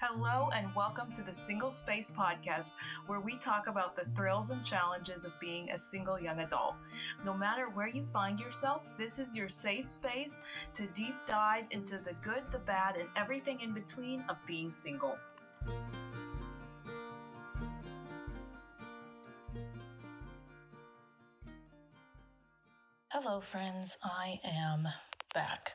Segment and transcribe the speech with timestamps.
[0.00, 2.70] Hello, and welcome to the Single Space Podcast,
[3.08, 6.76] where we talk about the thrills and challenges of being a single young adult.
[7.24, 10.40] No matter where you find yourself, this is your safe space
[10.74, 15.16] to deep dive into the good, the bad, and everything in between of being single.
[23.08, 23.98] Hello, friends.
[24.04, 24.86] I am
[25.34, 25.74] back.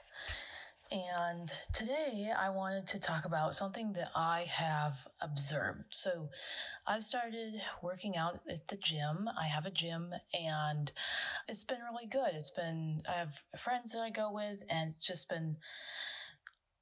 [0.93, 5.85] And today I wanted to talk about something that I have observed.
[5.89, 6.29] So
[6.85, 9.27] I've started working out at the gym.
[9.35, 10.91] I have a gym and
[11.47, 12.35] it's been really good.
[12.35, 15.55] It's been, I have friends that I go with and it's just been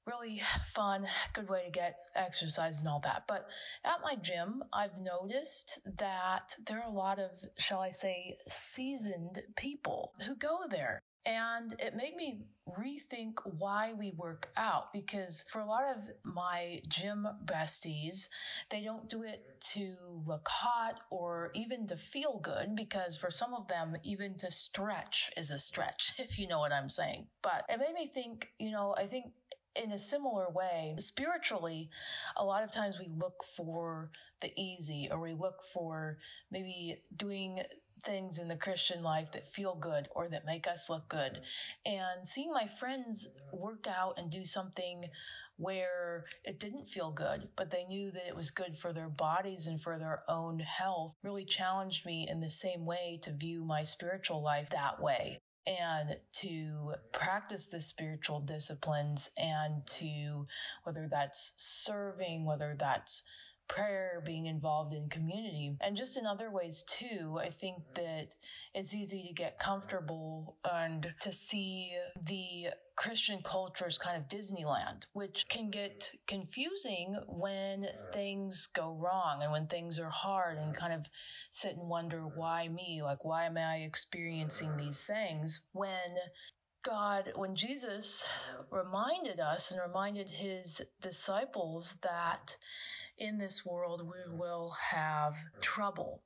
[0.05, 3.23] really fun, good way to get exercise and all that.
[3.29, 3.47] But
[3.85, 9.41] at my gym, I've noticed that there are a lot of, shall I say, seasoned
[9.55, 10.99] people who go there.
[11.25, 16.81] And it made me rethink why we work out because for a lot of my
[16.87, 18.27] gym besties,
[18.69, 23.53] they don't do it to look hot or even to feel good because for some
[23.53, 27.27] of them, even to stretch is a stretch, if you know what I'm saying.
[27.41, 29.25] But it made me think, you know, I think
[29.75, 31.89] in a similar way, spiritually,
[32.35, 34.11] a lot of times we look for
[34.41, 36.17] the easy or we look for
[36.51, 37.61] maybe doing
[38.01, 41.41] things in the Christian life that feel good or that make us look good.
[41.85, 45.05] And seeing my friends work out and do something
[45.57, 49.67] where it didn't feel good, but they knew that it was good for their bodies
[49.67, 53.83] and for their own health really challenged me in the same way to view my
[53.83, 60.47] spiritual life that way and to practice the spiritual disciplines and to
[60.83, 63.23] whether that's serving, whether that's
[63.71, 67.39] prayer, being involved in community, and just in other ways too.
[67.39, 68.35] I think that
[68.73, 75.05] it's easy to get comfortable and to see the Christian culture as kind of Disneyland,
[75.13, 80.93] which can get confusing when things go wrong and when things are hard and kind
[80.93, 81.07] of
[81.49, 83.01] sit and wonder, why me?
[83.01, 86.17] Like, why am I experiencing these things when
[86.83, 88.25] God, when Jesus
[88.71, 92.57] reminded us and reminded his disciples that
[93.21, 96.23] in this world we will have trouble.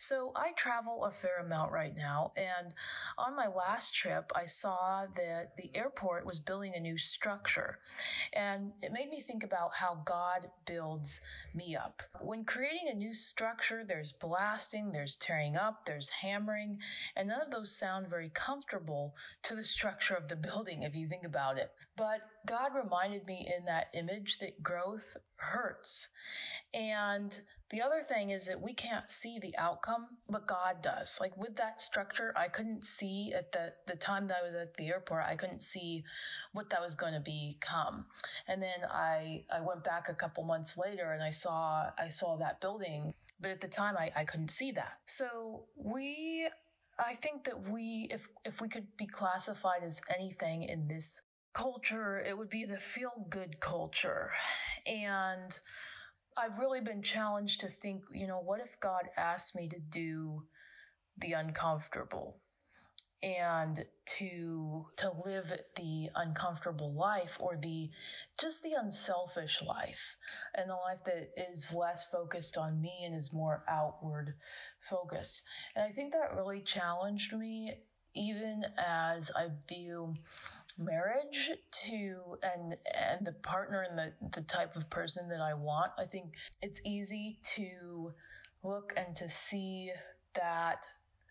[0.00, 2.72] So I travel a fair amount right now, and
[3.18, 7.80] on my last trip, I saw that the airport was building a new structure,
[8.32, 11.20] and it made me think about how God builds
[11.52, 12.02] me up.
[12.20, 16.78] When creating a new structure, there's blasting, there's tearing up, there's hammering,
[17.16, 21.08] and none of those sound very comfortable to the structure of the building if you
[21.08, 21.72] think about it.
[21.96, 26.08] But God reminded me in that image that growth hurts.
[26.72, 27.38] And
[27.70, 31.18] the other thing is that we can't see the outcome, but God does.
[31.20, 34.78] Like with that structure, I couldn't see at the, the time that I was at
[34.78, 36.04] the airport, I couldn't see
[36.52, 38.06] what that was going to become.
[38.46, 42.36] And then I, I went back a couple months later and I saw, I saw
[42.38, 45.00] that building, but at the time I, I couldn't see that.
[45.04, 46.48] So we,
[46.98, 51.20] I think that we, if, if we could be classified as anything in this
[51.52, 54.30] culture, it would be the feel good culture.
[54.86, 55.58] And
[56.36, 60.44] I've really been challenged to think, you know, what if God asked me to do
[61.16, 62.40] the uncomfortable
[63.20, 67.90] and to to live the uncomfortable life or the
[68.40, 70.16] just the unselfish life
[70.54, 74.34] and the life that is less focused on me and is more outward
[74.80, 75.42] focused.
[75.74, 77.74] And I think that really challenged me
[78.14, 80.14] even as I view
[80.78, 85.92] marriage to and and the partner and the the type of person that I want.
[85.98, 88.12] I think it's easy to
[88.62, 89.92] look and to see
[90.34, 90.86] that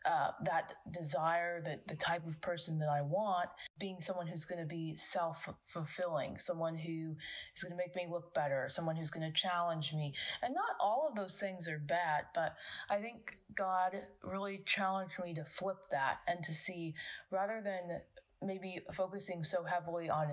[0.07, 4.61] uh, that desire, that the type of person that I want, being someone who's going
[4.61, 7.15] to be self fulfilling, someone who
[7.55, 10.13] is going to make me look better, someone who's going to challenge me.
[10.41, 12.55] And not all of those things are bad, but
[12.89, 16.93] I think God really challenged me to flip that and to see
[17.29, 17.99] rather than
[18.41, 20.27] maybe focusing so heavily on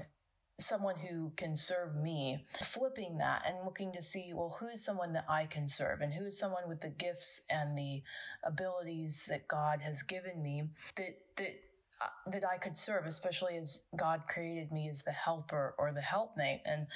[0.58, 5.12] someone who can serve me, flipping that and looking to see, well, who is someone
[5.12, 8.02] that I can serve and who is someone with the gifts and the
[8.44, 11.54] abilities that God has given me that, that,
[12.00, 16.00] uh, that I could serve, especially as God created me as the helper or the
[16.00, 16.60] helpmate.
[16.64, 16.86] And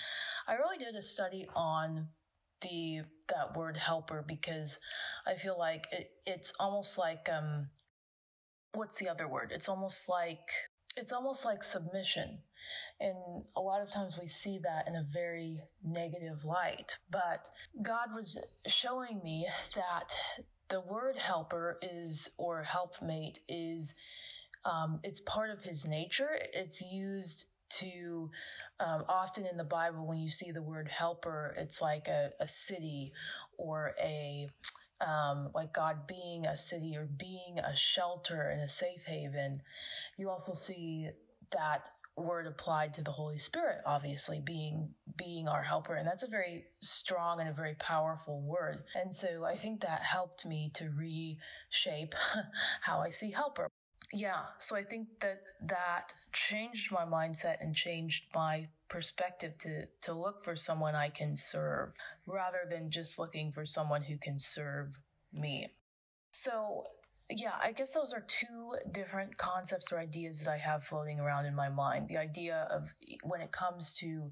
[0.47, 2.09] I really did a study on
[2.61, 4.79] the, that word helper because
[5.27, 7.71] I feel like it, it's almost like, um,
[8.73, 9.51] what's the other word?
[9.53, 10.49] It's almost like
[10.99, 12.39] it's almost like submission.
[13.01, 16.99] And a lot of times we see that in a very negative light.
[17.11, 17.49] But
[17.81, 20.15] God was showing me that
[20.69, 23.95] the word helper is, or helpmate is,
[24.65, 26.39] um, it's part of his nature.
[26.53, 28.31] It's used to
[28.81, 32.49] um, often in the Bible, when you see the word helper, it's like a, a
[32.49, 33.13] city
[33.57, 34.49] or a
[35.07, 39.63] um, like God being a city or being a shelter and a safe haven.
[40.17, 41.11] You also see
[41.51, 46.29] that word applied to the Holy Spirit, obviously being being our helper, and that's a
[46.29, 48.85] very strong and a very powerful word.
[48.95, 52.15] And so I think that helped me to reshape
[52.83, 53.69] how I see helper.
[54.13, 60.13] Yeah, so I think that that changed my mindset and changed my perspective to to
[60.13, 61.95] look for someone I can serve
[62.27, 64.99] rather than just looking for someone who can serve
[65.33, 65.69] me.
[66.31, 66.85] So
[67.31, 71.45] yeah, I guess those are two different concepts or ideas that I have floating around
[71.45, 72.09] in my mind.
[72.09, 74.31] The idea of when it comes to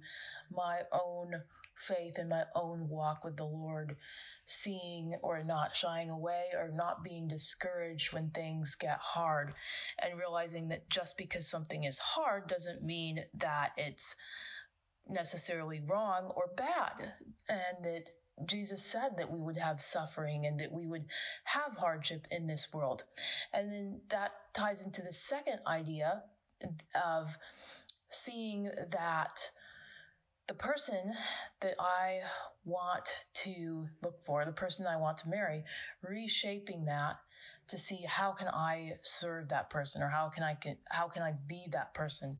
[0.50, 1.42] my own
[1.78, 3.96] faith in my own walk with the Lord,
[4.44, 9.54] seeing or not shying away or not being discouraged when things get hard,
[10.02, 14.16] and realizing that just because something is hard doesn't mean that it's
[15.08, 17.12] necessarily wrong or bad,
[17.48, 18.10] and that
[18.44, 21.06] Jesus said that we would have suffering and that we would
[21.44, 23.04] have hardship in this world.
[23.52, 26.22] And then that ties into the second idea
[27.02, 27.38] of
[28.10, 29.50] seeing that
[30.48, 31.12] the person
[31.60, 32.20] that I
[32.64, 35.64] want to look for, the person that I want to marry,
[36.02, 37.16] reshaping that
[37.68, 41.22] to see how can I serve that person or how can I can, how can
[41.22, 42.38] I be that person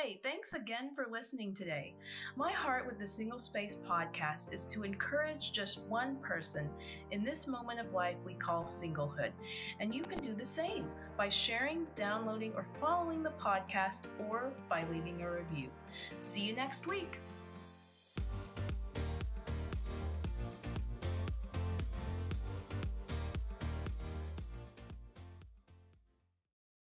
[0.00, 1.92] Hey, thanks again for listening today.
[2.36, 6.70] My heart with the Single Space podcast is to encourage just one person
[7.10, 9.32] in this moment of life we call singlehood.
[9.80, 10.86] And you can do the same
[11.16, 15.68] by sharing, downloading, or following the podcast or by leaving a review.
[16.20, 17.18] See you next week.